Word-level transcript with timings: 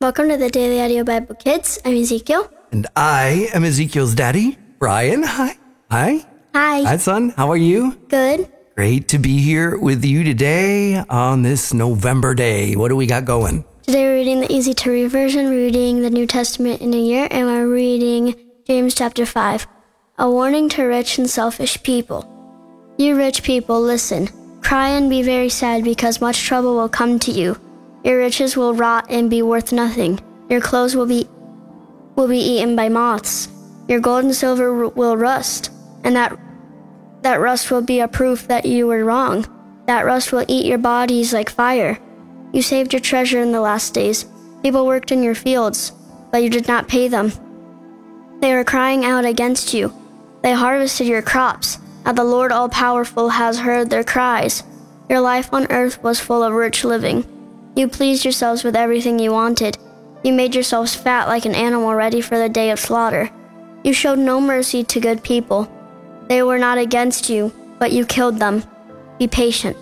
Welcome 0.00 0.28
to 0.28 0.36
the 0.36 0.48
Daily 0.48 0.80
Audio 0.80 1.02
Bible 1.02 1.34
Kids. 1.34 1.80
I'm 1.84 1.96
Ezekiel. 1.96 2.48
And 2.70 2.86
I 2.94 3.48
am 3.52 3.64
Ezekiel's 3.64 4.14
daddy, 4.14 4.56
Brian. 4.78 5.24
Hi. 5.24 5.58
Hi. 5.90 6.24
Hi. 6.54 6.82
Hi, 6.82 6.96
son. 6.98 7.30
How 7.30 7.50
are 7.50 7.56
you? 7.56 7.98
Good. 8.06 8.48
Great 8.76 9.08
to 9.08 9.18
be 9.18 9.38
here 9.38 9.76
with 9.76 10.04
you 10.04 10.22
today 10.22 11.02
on 11.10 11.42
this 11.42 11.74
November 11.74 12.32
day. 12.32 12.76
What 12.76 12.90
do 12.90 12.96
we 12.96 13.06
got 13.06 13.24
going? 13.24 13.64
Today 13.82 14.04
we're 14.04 14.14
reading 14.14 14.40
the 14.40 14.52
easy 14.52 14.72
to 14.72 14.90
read 14.92 15.10
version, 15.10 15.50
reading 15.50 16.02
the 16.02 16.10
New 16.10 16.28
Testament 16.28 16.80
in 16.80 16.94
a 16.94 17.00
year, 17.00 17.26
and 17.32 17.48
we're 17.48 17.66
reading 17.66 18.36
James 18.68 18.94
chapter 18.94 19.26
5. 19.26 19.66
A 20.18 20.30
warning 20.30 20.68
to 20.68 20.84
rich 20.84 21.18
and 21.18 21.28
selfish 21.28 21.82
people. 21.82 22.22
You 22.98 23.16
rich 23.16 23.42
people, 23.42 23.82
listen. 23.82 24.28
Cry 24.62 24.90
and 24.90 25.10
be 25.10 25.22
very 25.22 25.48
sad 25.48 25.82
because 25.82 26.20
much 26.20 26.44
trouble 26.44 26.76
will 26.76 26.88
come 26.88 27.18
to 27.18 27.32
you. 27.32 27.58
Your 28.08 28.16
riches 28.16 28.56
will 28.56 28.72
rot 28.72 29.04
and 29.10 29.28
be 29.28 29.42
worth 29.42 29.70
nothing. 29.70 30.18
Your 30.48 30.62
clothes 30.62 30.96
will 30.96 31.04
be 31.04 31.28
will 32.16 32.26
be 32.26 32.38
eaten 32.38 32.74
by 32.74 32.88
moths. 32.88 33.48
Your 33.86 34.00
gold 34.00 34.24
and 34.24 34.34
silver 34.34 34.88
will 34.88 35.14
rust, 35.14 35.70
and 36.04 36.16
that 36.16 36.34
that 37.20 37.38
rust 37.38 37.70
will 37.70 37.82
be 37.82 38.00
a 38.00 38.08
proof 38.08 38.48
that 38.48 38.64
you 38.64 38.86
were 38.86 39.04
wrong. 39.04 39.44
That 39.86 40.06
rust 40.06 40.32
will 40.32 40.46
eat 40.48 40.64
your 40.64 40.78
bodies 40.78 41.34
like 41.34 41.50
fire. 41.50 41.98
You 42.54 42.62
saved 42.62 42.94
your 42.94 43.00
treasure 43.00 43.42
in 43.42 43.52
the 43.52 43.60
last 43.60 43.92
days. 43.92 44.24
People 44.62 44.86
worked 44.86 45.12
in 45.12 45.22
your 45.22 45.34
fields, 45.34 45.92
but 46.32 46.42
you 46.42 46.48
did 46.48 46.66
not 46.66 46.88
pay 46.88 47.08
them. 47.08 47.30
They 48.40 48.54
were 48.54 48.64
crying 48.64 49.04
out 49.04 49.26
against 49.26 49.74
you. 49.74 49.92
They 50.42 50.54
harvested 50.54 51.06
your 51.06 51.20
crops. 51.20 51.76
Now 52.06 52.12
the 52.12 52.24
Lord 52.24 52.52
all 52.52 52.70
powerful 52.70 53.28
has 53.28 53.58
heard 53.58 53.90
their 53.90 54.02
cries. 54.02 54.62
Your 55.10 55.20
life 55.20 55.52
on 55.52 55.70
earth 55.70 56.02
was 56.02 56.18
full 56.18 56.42
of 56.42 56.54
rich 56.54 56.84
living. 56.84 57.26
You 57.78 57.86
pleased 57.86 58.24
yourselves 58.24 58.64
with 58.64 58.74
everything 58.74 59.20
you 59.20 59.30
wanted. 59.30 59.78
You 60.24 60.32
made 60.32 60.52
yourselves 60.52 60.96
fat 60.96 61.28
like 61.28 61.44
an 61.44 61.54
animal 61.54 61.94
ready 61.94 62.20
for 62.20 62.36
the 62.36 62.48
day 62.48 62.72
of 62.72 62.80
slaughter. 62.80 63.30
You 63.84 63.92
showed 63.92 64.18
no 64.18 64.40
mercy 64.40 64.82
to 64.82 64.98
good 64.98 65.22
people. 65.22 65.70
They 66.26 66.42
were 66.42 66.58
not 66.58 66.78
against 66.78 67.30
you, 67.30 67.52
but 67.78 67.92
you 67.92 68.04
killed 68.04 68.40
them. 68.40 68.64
Be 69.20 69.28
patient. 69.28 69.76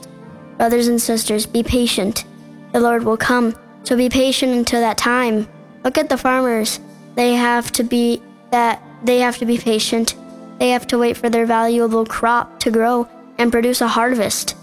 Brothers 0.58 0.88
and 0.88 1.00
sisters, 1.00 1.46
be 1.46 1.62
patient. 1.62 2.26
The 2.72 2.80
Lord 2.80 3.02
will 3.02 3.16
come, 3.16 3.56
so 3.82 3.96
be 3.96 4.10
patient 4.10 4.52
until 4.52 4.82
that 4.82 4.98
time. 4.98 5.48
Look 5.82 5.96
at 5.96 6.10
the 6.10 6.18
farmers. 6.18 6.80
They 7.14 7.32
have 7.32 7.72
to 7.72 7.82
be 7.82 8.20
that 8.50 8.82
they 9.04 9.20
have 9.20 9.38
to 9.38 9.46
be 9.46 9.56
patient. 9.56 10.16
They 10.58 10.68
have 10.68 10.86
to 10.88 10.98
wait 10.98 11.16
for 11.16 11.30
their 11.30 11.46
valuable 11.46 12.04
crop 12.04 12.60
to 12.60 12.70
grow 12.70 13.08
and 13.38 13.50
produce 13.50 13.80
a 13.80 13.88
harvest. 13.88 14.54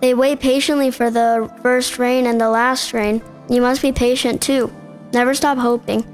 They 0.00 0.14
wait 0.14 0.40
patiently 0.40 0.90
for 0.90 1.10
the 1.10 1.52
first 1.62 1.98
rain 1.98 2.26
and 2.26 2.40
the 2.40 2.48
last 2.48 2.92
rain. 2.92 3.22
You 3.48 3.60
must 3.60 3.82
be 3.82 3.92
patient 3.92 4.40
too. 4.40 4.72
Never 5.12 5.34
stop 5.34 5.58
hoping. 5.58 6.06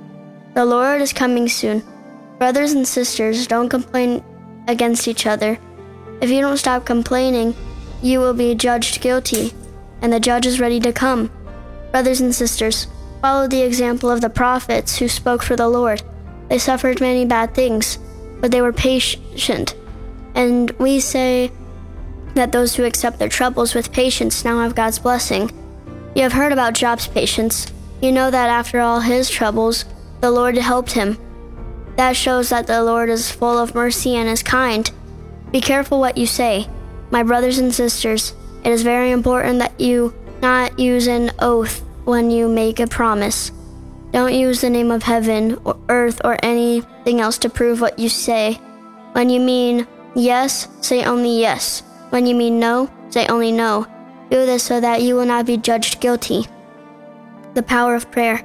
The 0.55 0.65
Lord 0.65 1.01
is 1.01 1.13
coming 1.13 1.49
soon. 1.49 1.83
Brothers 2.39 2.73
and 2.73 2.87
sisters, 2.87 3.47
don't 3.47 3.69
complain 3.69 4.25
against 4.67 5.07
each 5.07 5.27
other. 5.27 5.59
If 6.21 6.31
you 6.31 6.41
don't 6.41 6.57
stop 6.57 6.85
complaining, 6.85 7.55
you 8.03 8.19
will 8.19 8.35
be 8.35 8.55
judged 8.55 9.01
guilty, 9.01 9.53
and 10.03 10.13
the 10.13 10.21
judge 10.21 10.47
is 10.47 10.61
ready 10.61 10.81
to 10.81 10.93
come. 10.93 11.31
Brothers 11.93 12.21
and 12.21 12.35
sisters, 12.35 12.89
follow 13.21 13.47
the 13.47 13.63
example 13.63 14.11
of 14.11 14.21
the 14.21 14.31
prophets 14.31 14.99
who 14.99 15.09
spoke 15.09 15.43
for 15.43 15.57
the 15.57 15.69
Lord. 15.69 16.03
They 16.49 16.59
suffered 16.59 17.01
many 17.01 17.25
bad 17.25 17.55
things, 17.55 17.99
but 18.41 18.51
they 18.51 18.63
were 18.63 18.73
patient. 18.73 19.75
And 20.35 20.71
we 20.73 21.01
say 21.01 21.51
that 22.37 22.53
those 22.53 22.75
who 22.75 22.85
accept 22.85 23.19
their 23.19 23.29
troubles 23.29 23.75
with 23.75 23.93
patience 23.93 24.45
now 24.45 24.61
have 24.61 24.75
God's 24.75 24.99
blessing. 24.99 25.51
You 26.15 26.23
have 26.23 26.33
heard 26.33 26.53
about 26.53 26.75
Job's 26.75 27.07
patience. 27.07 27.73
You 28.01 28.13
know 28.13 28.31
that 28.31 28.49
after 28.49 28.81
all 28.81 29.01
his 29.01 29.29
troubles, 29.29 29.85
the 30.21 30.31
Lord 30.31 30.57
helped 30.57 30.93
him. 30.93 31.19
That 31.97 32.17
shows 32.17 32.51
that 32.51 32.67
the 32.67 32.83
Lord 32.83 33.09
is 33.09 33.31
full 33.31 33.59
of 33.59 33.75
mercy 33.75 34.17
and 34.17 34.29
is 34.29 34.43
kind. 34.43 34.91
Be 35.51 35.61
careful 35.61 35.99
what 35.99 36.19
you 36.19 36.27
say. 36.27 36.69
My 37.11 37.23
brothers 37.23 37.59
and 37.59 37.75
sisters, 37.75 38.35
it 38.65 38.71
is 38.71 38.83
very 38.83 39.11
important 39.11 39.59
that 39.61 39.81
you 39.81 40.15
not 40.43 40.79
use 40.79 41.07
an 41.07 41.31
oath 41.39 41.83
when 42.05 42.31
you 42.31 42.49
make 42.49 42.81
a 42.81 42.87
promise. 42.87 43.51
Don't 44.13 44.35
use 44.35 44.61
the 44.61 44.71
name 44.71 44.91
of 44.91 45.03
heaven 45.03 45.59
or 45.65 45.77
earth 45.89 46.21
or 46.25 46.39
anything 46.43 47.21
else 47.21 47.39
to 47.39 47.51
prove 47.51 47.81
what 47.81 47.99
you 47.99 48.09
say. 48.09 48.55
When 49.13 49.31
you 49.31 49.41
mean 49.41 49.87
yes, 50.15 50.69
say 50.81 51.05
only 51.05 51.41
yes. 51.41 51.83
When 52.11 52.27
you 52.27 52.35
mean 52.35 52.59
no, 52.61 52.91
say 53.11 53.27
only 53.27 53.53
no. 53.53 53.87
Do 54.31 54.45
this 54.45 54.63
so 54.63 54.81
that 54.81 55.03
you 55.03 55.15
will 55.15 55.27
not 55.27 55.47
be 55.47 55.57
judged 55.57 56.01
guilty. 56.01 56.47
The 57.55 57.63
power 57.63 57.95
of 57.95 58.11
prayer. 58.11 58.43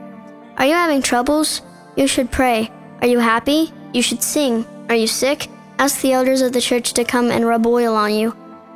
Are 0.58 0.66
you 0.66 0.74
having 0.74 1.02
troubles? 1.02 1.62
You 1.96 2.08
should 2.08 2.32
pray. 2.32 2.72
Are 3.02 3.08
you 3.08 3.20
happy? 3.20 3.74
You 3.94 4.02
should 4.02 4.22
sing. 4.22 4.66
Are 4.90 4.96
you 4.96 5.08
sick? 5.08 5.50
Ask 5.80 6.02
the 6.02 6.14
elders 6.14 6.42
of 6.42 6.54
the 6.54 6.62
church 6.62 6.94
to 6.94 7.04
come 7.04 7.32
and 7.32 7.46
rub 7.46 7.66
oil 7.66 7.96
on 7.96 8.14
you. 8.14 8.36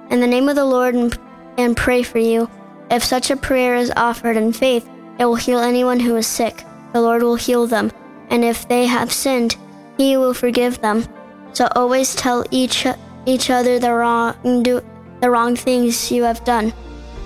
In 0.10 0.20
the 0.20 0.28
name 0.28 0.50
of 0.50 0.56
the 0.56 0.66
Lord 0.66 0.96
and, 0.96 1.18
and 1.58 1.78
pray 1.78 2.02
for 2.04 2.20
you. 2.20 2.50
If 2.90 3.04
such 3.04 3.30
a 3.30 3.38
prayer 3.38 3.76
is 3.76 3.92
offered 3.96 4.38
in 4.38 4.54
faith, 4.54 4.90
it 5.20 5.26
will 5.26 5.36
heal 5.36 5.60
anyone 5.60 6.00
who 6.00 6.16
is 6.16 6.28
sick. 6.28 6.64
The 6.94 7.02
Lord 7.02 7.24
will 7.24 7.36
heal 7.36 7.68
them. 7.68 7.92
And 8.30 8.44
if 8.44 8.68
they 8.68 8.86
have 8.86 9.12
sinned, 9.12 9.56
he 9.98 10.18
will 10.18 10.34
forgive 10.34 10.82
them. 10.82 11.06
So 11.54 11.68
always 11.76 12.16
tell 12.16 12.46
each 12.52 12.86
each 13.26 13.50
other 13.50 13.80
the 13.80 13.94
wrong 13.94 14.64
do 14.64 14.82
the 15.22 15.30
wrong 15.30 15.56
things 15.56 16.12
you 16.12 16.24
have 16.24 16.44
done. 16.46 16.74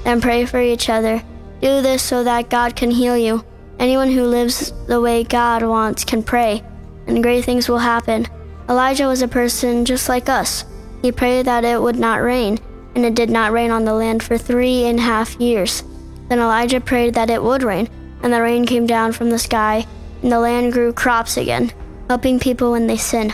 and 0.06 0.22
pray 0.22 0.46
for 0.46 0.60
each 0.62 0.90
other. 0.90 1.22
Do 1.62 1.82
this 1.82 2.02
so 2.02 2.24
that 2.24 2.50
God 2.50 2.76
can 2.76 2.92
heal 2.92 3.18
you. 3.18 3.44
Anyone 3.80 4.10
who 4.10 4.24
lives 4.24 4.74
the 4.88 5.02
way 5.02 5.24
God 5.24 5.64
wants 5.64 6.04
can 6.04 6.24
pray, 6.24 6.64
and 7.08 7.24
great 7.24 7.46
things 7.46 7.68
will 7.70 7.80
happen. 7.80 8.28
Elijah 8.70 9.08
was 9.08 9.22
a 9.22 9.28
person 9.28 9.86
just 9.86 10.10
like 10.10 10.30
us. 10.30 10.66
He 11.02 11.12
prayed 11.12 11.46
that 11.46 11.66
it 11.66 11.82
would 11.82 11.98
not 11.98 12.22
rain, 12.22 12.60
and 12.96 13.06
it 13.06 13.16
did 13.16 13.30
not 13.30 13.52
rain 13.52 13.72
on 13.72 13.86
the 13.86 13.94
land 13.94 14.22
for 14.24 14.38
three 14.38 14.86
and 14.86 15.00
a 15.00 15.02
half 15.02 15.36
years. 15.40 15.84
Then 16.28 16.40
Elijah 16.40 16.82
prayed 16.82 17.14
that 17.16 17.30
it 17.30 17.42
would 17.44 17.64
rain, 17.64 17.90
and 18.22 18.32
the 18.32 18.42
rain 18.42 18.66
came 18.66 18.86
down 18.86 19.12
from 19.12 19.30
the 19.30 19.40
sky, 19.40 19.86
and 20.22 20.32
the 20.32 20.40
land 20.40 20.74
grew 20.74 20.94
crops 20.94 21.38
again, 21.38 21.72
helping 22.08 22.40
people 22.40 22.72
when 22.72 22.88
they 22.88 22.98
sin. 22.98 23.34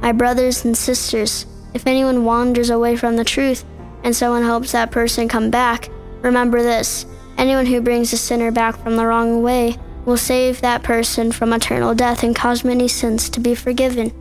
My 0.00 0.12
brothers 0.12 0.64
and 0.64 0.76
sisters, 0.76 1.46
if 1.74 1.86
anyone 1.86 2.24
wanders 2.24 2.70
away 2.70 2.96
from 2.96 3.16
the 3.16 3.24
truth, 3.24 3.64
and 4.04 4.14
someone 4.14 4.42
helps 4.42 4.72
that 4.72 4.90
person 4.90 5.28
come 5.28 5.50
back, 5.50 5.88
remember 6.22 6.62
this 6.62 7.06
anyone 7.36 7.66
who 7.66 7.80
brings 7.80 8.12
a 8.12 8.16
sinner 8.16 8.50
back 8.50 8.76
from 8.82 8.96
the 8.96 9.06
wrong 9.06 9.42
way 9.42 9.76
will 10.04 10.16
save 10.16 10.60
that 10.60 10.82
person 10.82 11.30
from 11.30 11.52
eternal 11.52 11.94
death 11.94 12.22
and 12.22 12.34
cause 12.34 12.64
many 12.64 12.88
sins 12.88 13.28
to 13.30 13.40
be 13.40 13.54
forgiven. 13.54 14.12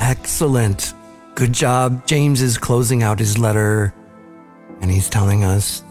Excellent. 0.00 0.92
Good 1.34 1.52
job. 1.52 2.06
James 2.06 2.42
is 2.42 2.58
closing 2.58 3.02
out 3.02 3.18
his 3.18 3.38
letter 3.38 3.94
and 4.80 4.90
he's 4.90 5.08
telling 5.08 5.44
us 5.44 5.82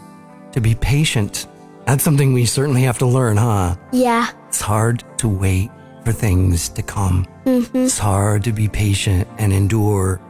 to 0.52 0.60
be 0.60 0.74
patient. 0.74 1.46
That's 1.86 2.04
something 2.04 2.32
we 2.32 2.44
certainly 2.44 2.82
have 2.82 2.98
to 2.98 3.06
learn, 3.06 3.38
huh? 3.38 3.76
Yeah. 3.92 4.28
It's 4.48 4.60
hard 4.60 5.02
to 5.18 5.28
wait 5.28 5.70
for 6.04 6.12
things 6.12 6.68
to 6.70 6.82
come. 6.82 7.26
Mm-hmm. 7.44 7.76
It's 7.84 7.98
hard 7.98 8.44
to 8.44 8.52
be 8.52 8.68
patient 8.68 9.26
and 9.38 9.52
endure. 9.52 10.20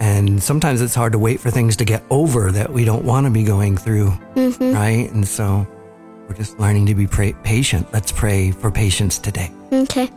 And 0.00 0.42
sometimes 0.42 0.80
it's 0.80 0.94
hard 0.94 1.12
to 1.12 1.18
wait 1.18 1.40
for 1.40 1.50
things 1.50 1.76
to 1.76 1.84
get 1.84 2.02
over 2.10 2.50
that 2.52 2.72
we 2.72 2.84
don't 2.86 3.04
want 3.04 3.26
to 3.26 3.30
be 3.30 3.44
going 3.44 3.76
through, 3.76 4.10
Mm-hmm. 4.34 4.72
right? 4.74 5.10
And 5.12 5.28
so 5.28 5.66
we're 6.26 6.34
just 6.36 6.58
learning 6.58 6.86
to 6.86 6.94
be 6.94 7.06
pra- 7.06 7.34
patient. 7.44 7.86
Let's 7.92 8.10
pray 8.10 8.50
for 8.50 8.70
patience 8.70 9.18
today. 9.18 9.50
Okay. 9.72 10.10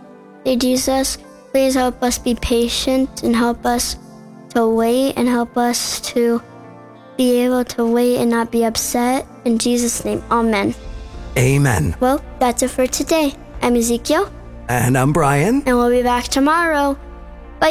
Dear 0.46 0.56
Jesus, 0.58 1.18
please 1.52 1.74
help 1.76 2.02
us 2.02 2.18
be 2.18 2.34
patient 2.36 3.24
and 3.24 3.36
help 3.36 3.66
us 3.66 3.98
to 4.52 4.68
wait 4.70 5.14
and 5.18 5.28
help 5.28 5.58
us 5.58 6.00
to 6.16 6.42
be 7.18 7.42
able 7.44 7.64
to 7.66 7.86
wait 7.86 8.18
and 8.18 8.30
not 8.32 8.52
be 8.52 8.64
upset. 8.64 9.28
In 9.46 9.58
Jesus' 9.58 10.06
name, 10.06 10.24
Amen. 10.32 10.74
Amen. 11.38 11.96
Well, 12.00 12.24
that's 12.40 12.64
it 12.64 12.70
for 12.70 12.88
today. 12.88 13.34
I'm 13.62 13.76
Ezekiel, 13.76 14.32
And 14.70 14.98
I'm 14.98 15.12
Brian. 15.14 15.62
and 15.66 15.78
we'll 15.78 15.90
be 15.92 16.04
back 16.04 16.26
tomorrow. 16.26 16.98
Bye. 17.60 17.70